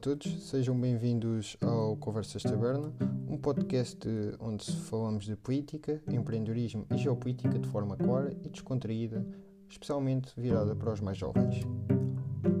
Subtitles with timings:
[0.00, 2.90] todos, sejam bem-vindos ao Conversas Taberna,
[3.28, 4.08] um podcast
[4.40, 9.22] onde falamos de política, empreendedorismo e geopolítica de forma clara e descontraída,
[9.68, 11.60] especialmente virada para os mais jovens.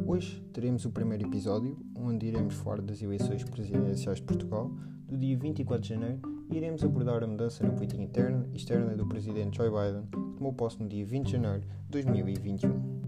[0.06, 4.70] Hoje teremos o primeiro episódio, onde iremos falar das eleições presidenciais de Portugal,
[5.08, 6.20] do dia 24 de janeiro,
[6.50, 10.36] e iremos abordar a mudança na política interna e externa do presidente Joe Biden, que
[10.36, 12.99] tomou posse no dia 20 de janeiro de 2021.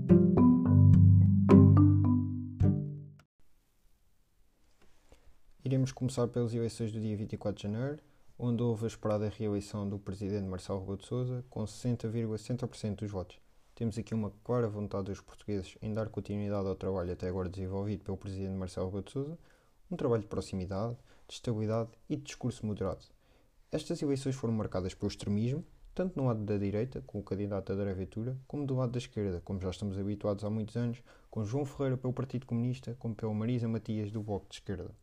[5.72, 8.02] Iremos começar pelas eleições do dia 24 de janeiro,
[8.38, 13.40] onde houve a esperada reeleição do presidente Marcelo Rebelo de Sousa, com 60,60% dos votos.
[13.74, 18.04] Temos aqui uma clara vontade dos portugueses em dar continuidade ao trabalho até agora desenvolvido
[18.04, 19.38] pelo presidente Marcelo Rebelo de Sousa,
[19.90, 20.94] um trabalho de proximidade,
[21.26, 23.06] de estabilidade e de discurso moderado.
[23.70, 25.64] Estas eleições foram marcadas pelo extremismo,
[25.94, 29.40] tanto no lado da direita, com o candidato André Ventura, como do lado da esquerda,
[29.42, 33.32] como já estamos habituados há muitos anos, com João Ferreira pelo Partido Comunista, como pelo
[33.34, 34.94] Marisa Matias do Bloco de Esquerda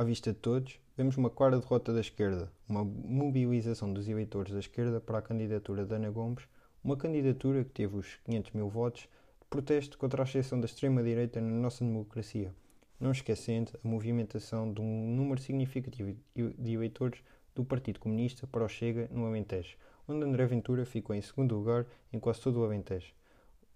[0.00, 4.58] à vista de todos, vemos uma clara derrota da esquerda, uma mobilização dos eleitores da
[4.58, 6.42] esquerda para a candidatura de Ana Gomes,
[6.82, 11.38] uma candidatura que teve os 500 mil votos de protesto contra a ascensão da extrema-direita
[11.38, 12.50] na nossa democracia,
[12.98, 17.22] não esquecendo a movimentação de um número significativo de eleitores
[17.54, 19.76] do Partido Comunista para o Chega no Alentejo,
[20.08, 23.12] onde André Ventura ficou em segundo lugar em quase todo o Alentejo.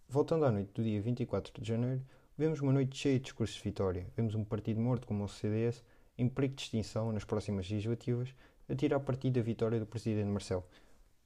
[0.08, 2.00] Voltando à noite do dia 24 de janeiro,
[2.34, 4.06] vemos uma noite cheia de discursos de vitória.
[4.17, 5.84] Vemos um partido morto como o CDS
[6.16, 8.34] em perigo de extinção nas próximas legislativas,
[8.68, 10.64] a tirar partido da vitória do presidente Marcelo.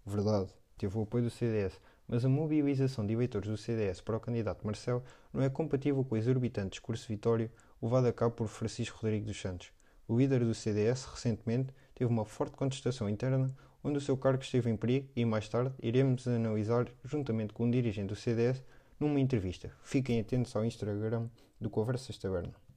[0.05, 4.21] Verdade, teve o apoio do CDS, mas a mobilização de eleitores do CDS para o
[4.21, 8.49] candidato Marcelo não é compatível com o exorbitante discurso de vitória levado a cabo por
[8.49, 9.71] Francisco Rodrigues dos Santos.
[10.09, 14.71] O líder do CDS, recentemente, teve uma forte contestação interna, onde o seu cargo esteve
[14.71, 18.65] em perigo e, mais tarde, iremos analisar, juntamente com um dirigente do CDS,
[18.99, 19.71] numa entrevista.
[19.83, 21.29] Fiquem atentos ao Instagram
[21.61, 22.68] do Conversas Taberna.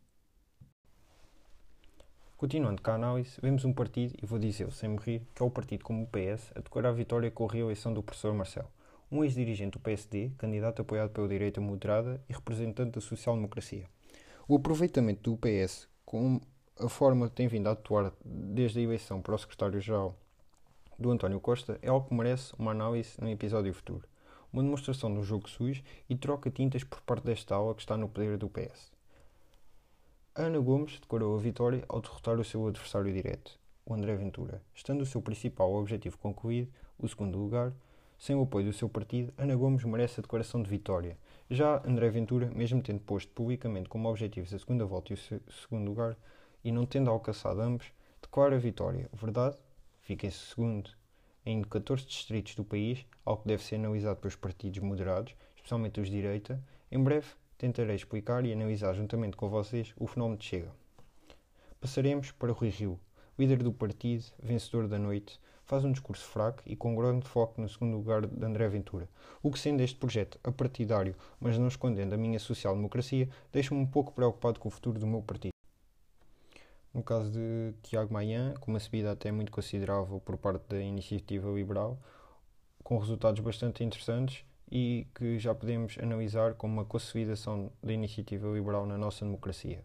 [2.41, 5.51] Continuando com a análise, vemos um partido, e vou dizer sem morrer, que é o
[5.51, 8.67] partido como o PS, a decorar a vitória com a reeleição do professor Marcelo,
[9.11, 13.85] um ex-dirigente do PSD, candidato apoiado pela direita moderada e representante da social-democracia.
[14.47, 16.41] O aproveitamento do PS, com
[16.79, 20.17] a forma que tem vindo a atuar desde a eleição para o secretário-geral
[20.97, 24.03] do António Costa, é algo que merece uma análise no episódio futuro.
[24.51, 28.09] Uma demonstração do jogo sujo e troca tintas por parte desta aula que está no
[28.09, 28.91] poder do PS.
[30.41, 35.01] Ana Gomes decorou a vitória ao derrotar o seu adversário direto, o André Ventura, estando
[35.01, 37.71] o seu principal objetivo concluído, o segundo lugar.
[38.17, 41.15] Sem o apoio do seu partido, Ana Gomes merece a declaração de vitória.
[41.47, 45.87] Já André Ventura, mesmo tendo posto publicamente como objetivos a segunda volta e o segundo
[45.87, 46.17] lugar,
[46.63, 49.07] e não tendo alcançado ambos, declara a vitória.
[49.13, 49.57] Verdade?
[49.99, 50.89] Fica em segundo
[51.45, 56.09] em 14 distritos do país, algo que deve ser analisado pelos partidos moderados, especialmente os
[56.09, 56.59] de direita.
[56.91, 57.27] Em breve,
[57.61, 60.71] tentarei explicar e analisar juntamente com vocês o fenómeno de Chega.
[61.79, 62.99] Passaremos para Rui Rio,
[63.37, 67.69] líder do partido, vencedor da noite, faz um discurso fraco e com grande foco no
[67.69, 69.07] segundo lugar de André Ventura,
[69.43, 74.11] o que sendo este projeto apartidário, mas não escondendo a minha social-democracia, deixa-me um pouco
[74.11, 75.51] preocupado com o futuro do meu partido.
[76.91, 81.47] No caso de Tiago Maia, com uma subida até muito considerável por parte da iniciativa
[81.51, 81.99] liberal,
[82.83, 88.85] com resultados bastante interessantes, e que já podemos analisar como uma consolidação da iniciativa liberal
[88.85, 89.83] na nossa democracia.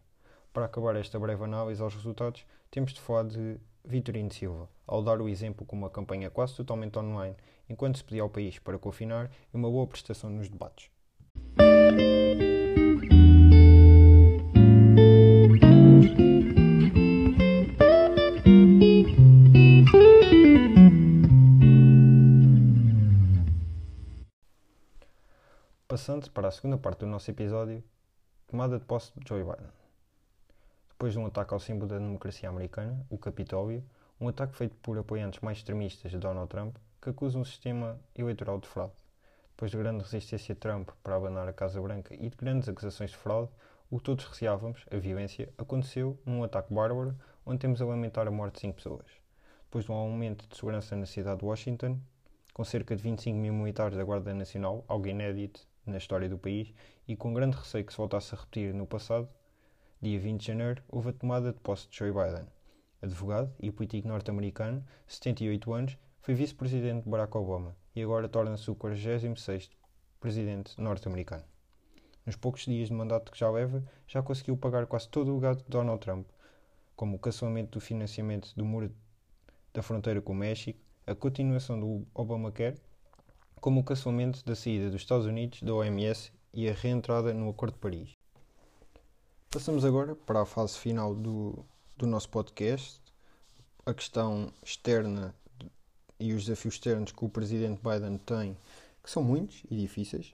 [0.52, 5.20] Para acabar esta breve análise aos resultados, temos de falar de Vitorino Silva, ao dar
[5.20, 7.36] o exemplo com uma campanha quase totalmente online,
[7.68, 10.90] enquanto se pedia ao país para confinar e uma boa prestação nos debates.
[25.96, 27.82] Passando para a segunda parte do nosso episódio,
[28.46, 29.72] tomada de posse de Joe Biden.
[30.90, 33.82] Depois de um ataque ao símbolo da democracia americana, o Capitólio,
[34.20, 38.60] um ataque feito por apoiantes mais extremistas de Donald Trump, que acusam um sistema eleitoral
[38.60, 38.92] de fraude.
[39.52, 43.12] Depois de grande resistência de Trump para abandonar a Casa Branca e de grandes acusações
[43.12, 43.50] de fraude,
[43.90, 47.16] o que todos receávamos, a violência, aconteceu num ataque bárbaro
[47.46, 49.06] onde temos a lamentar a morte de 5 pessoas.
[49.64, 51.98] Depois de um aumento de segurança na cidade de Washington,
[52.52, 56.72] com cerca de 25 mil militares da Guarda Nacional, algo inédito na história do país
[57.06, 59.28] e com grande receio que se voltasse a repetir no passado,
[60.00, 62.46] dia 20 de janeiro, houve a tomada de posse de Joe Biden.
[63.00, 68.74] Advogado e político norte-americano, 78 anos, foi vice-presidente de Barack Obama e agora torna-se o
[68.74, 69.70] 46º
[70.18, 71.44] presidente norte-americano.
[72.26, 75.62] Nos poucos dias de mandato que já leva, já conseguiu pagar quase todo o legado
[75.62, 76.26] de Donald Trump,
[76.96, 78.92] como o cancelamento do financiamento do muro
[79.72, 82.80] da fronteira com o México, a continuação do Obamacare
[83.66, 87.72] como o cancelamento da saída dos Estados Unidos da OMS e a reentrada no Acordo
[87.72, 88.10] de Paris.
[89.50, 91.64] Passamos agora para a fase final do,
[91.96, 93.02] do nosso podcast,
[93.84, 95.34] a questão externa
[96.20, 98.56] e os desafios externos que o presidente Biden tem,
[99.02, 100.32] que são muitos e difíceis.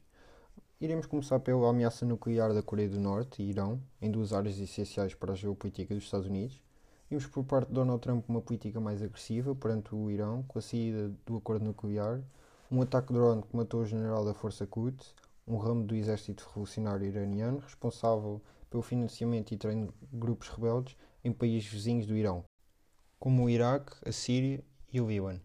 [0.79, 5.15] Iremos começar pela ameaça nuclear da Coreia do Norte e Irão, em duas áreas essenciais
[5.15, 6.61] para a geopolítica dos Estados Unidos.
[7.09, 10.63] Vimos por parte de Donald Trump uma política mais agressiva perante o Irão, com a
[10.63, 12.21] saída do acordo nuclear,
[12.73, 15.15] um ataque drone que matou o general da Força Quds,
[15.47, 18.41] um ramo do exército revolucionário iraniano responsável
[18.71, 22.43] pelo financiamento e treino de grupos rebeldes em países vizinhos do Irão,
[23.21, 25.39] como o Iraque, a Síria e o Líbano.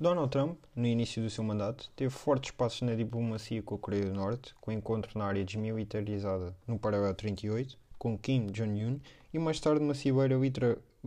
[0.00, 4.06] Donald Trump, no início do seu mandato, teve fortes passos na diplomacia com a Coreia
[4.06, 8.98] do Norte, com o encontro na área desmilitarizada no Paralelo 38, com Kim Jong-un
[9.32, 10.36] e mais tarde uma cibeira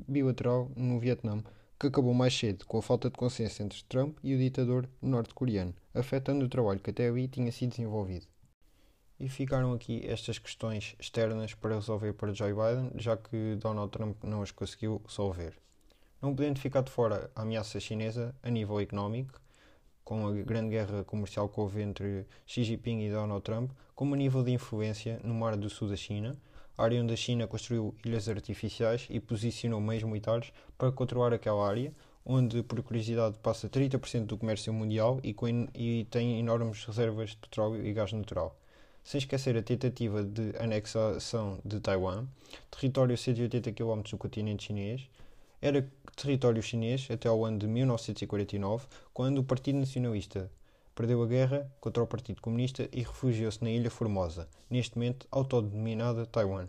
[0.07, 1.43] bilateral no Vietnã,
[1.79, 5.73] que acabou mais cedo com a falta de consenso entre Trump e o ditador norte-coreano,
[5.93, 8.25] afetando o trabalho que até ali tinha sido desenvolvido.
[9.19, 14.23] E ficaram aqui estas questões externas para resolver para Joe Biden, já que Donald Trump
[14.23, 15.53] não as conseguiu resolver
[16.21, 19.39] não podendo ficar de fora a ameaça chinesa a nível económico,
[20.03, 24.17] com a grande guerra comercial que houve entre Xi Jinping e Donald Trump, como a
[24.17, 26.35] nível de influência no Mar do Sul da China,
[26.77, 31.91] área onde a China construiu ilhas artificiais e posicionou meios militares para controlar aquela área,
[32.23, 35.35] onde, por curiosidade, passa 30% do comércio mundial e,
[35.73, 38.55] e tem enormes reservas de petróleo e gás natural.
[39.03, 42.27] Sem esquecer a tentativa de anexação de Taiwan,
[42.69, 45.09] território a 180 km do continente chinês,
[45.61, 50.51] era território chinês até ao ano de 1949, quando o Partido Nacionalista
[50.97, 56.25] perdeu a guerra contra o Partido Comunista e refugiou-se na Ilha Formosa, neste momento autodenominada
[56.25, 56.67] Taiwan,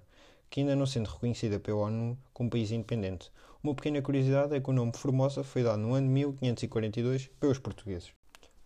[0.51, 3.33] que ainda não sendo reconhecida pela ONU como país independente.
[3.65, 7.59] Uma pequena curiosidade é que o nome Formosa foi dado no ano de 1542 pelos
[7.59, 8.13] portugueses.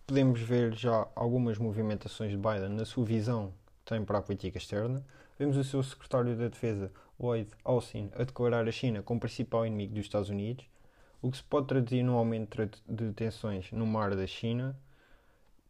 [0.05, 3.53] Podemos ver já algumas movimentações de Biden na sua visão
[3.85, 5.01] que tem para a política externa.
[5.39, 9.95] Vemos o seu secretário da Defesa, Lloyd Austin a declarar a China como principal inimigo
[9.95, 10.65] dos Estados Unidos,
[11.21, 14.77] o que se pode traduzir num aumento de tensões no mar da China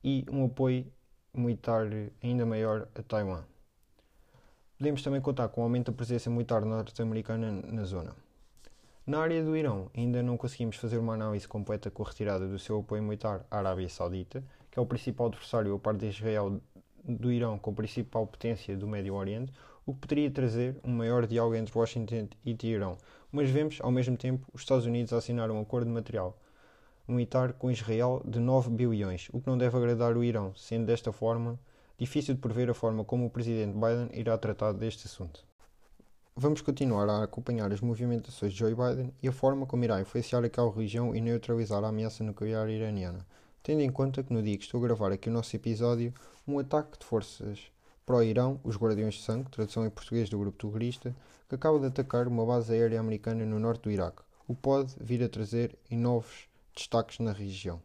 [0.04, 0.86] e um apoio
[1.34, 1.88] militar
[2.22, 3.44] ainda maior a Taiwan.
[4.78, 8.16] Podemos também contar com o aumento da presença militar norte-americana na zona.
[9.06, 12.58] Na área do Irão, ainda não conseguimos fazer uma análise completa com a retirada do
[12.58, 16.62] seu apoio militar à Arábia Saudita, que é o principal adversário a par de Israel
[17.04, 19.52] do Irão como principal potência do Médio Oriente,
[19.86, 22.98] o que poderia trazer um maior diálogo entre Washington e Teherão.
[23.32, 26.38] Mas vemos, ao mesmo tempo, os Estados Unidos assinar um acordo material
[27.08, 31.12] militar com Israel de 9 bilhões, o que não deve agradar o Irão, sendo desta
[31.12, 31.60] forma
[31.98, 35.46] difícil de prever a forma como o presidente Biden irá tratar deste assunto.
[36.36, 40.44] Vamos continuar a acompanhar as movimentações de Joe Biden e a forma como irá influenciar
[40.44, 43.26] aquela região e neutralizar a ameaça nuclear iraniana,
[43.62, 46.14] tendo em conta que no dia que estou a gravar aqui o nosso episódio,
[46.48, 47.72] um ataque de forças
[48.06, 51.16] para o Irão, os Guardiões de Sangue, tradução em português do grupo terrorista,
[51.48, 55.24] que acaba de atacar uma base aérea americana no norte do Iraque, o pode vir
[55.24, 57.82] a trazer novos destaques na região.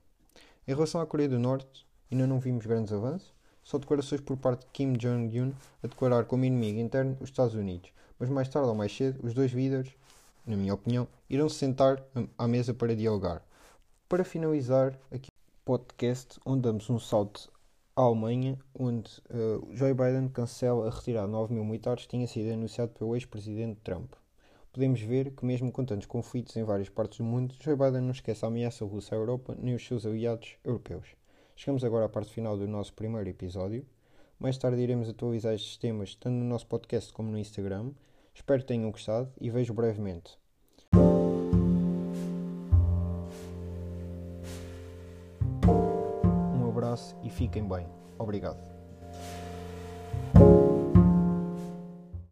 [0.66, 3.32] Em relação à Coreia do Norte, ainda não vimos grandes avanços,
[3.62, 5.52] só declarações por parte de Kim Jong-un
[5.82, 9.34] a declarar como inimigo interno os Estados Unidos, mas mais tarde ou mais cedo os
[9.34, 9.92] dois líderes,
[10.46, 12.02] na minha opinião, irão se sentar
[12.36, 13.42] à mesa para dialogar.
[14.08, 17.52] Para finalizar aqui o podcast, onde damos um salto
[17.94, 22.26] a Alemanha, onde uh, Joe Biden cancela a retirada de 9 mil militares que tinha
[22.26, 24.12] sido anunciado pelo ex-presidente Trump.
[24.78, 28.12] Podemos ver que, mesmo com tantos conflitos em várias partes do mundo, Joe Biden não
[28.12, 31.16] esquece a ameaça russa à Europa nem os seus aliados europeus.
[31.56, 33.84] Chegamos agora à parte final do nosso primeiro episódio.
[34.38, 37.90] Mais tarde iremos atualizar estes temas tanto no nosso podcast como no Instagram.
[38.32, 40.38] Espero que tenham gostado e vejo brevemente.
[46.68, 47.84] abraço e fiquem bem.
[48.16, 48.77] Obrigado.